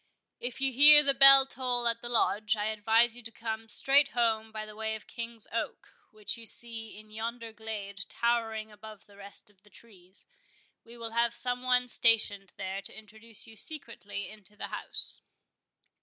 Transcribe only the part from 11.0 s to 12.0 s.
have some one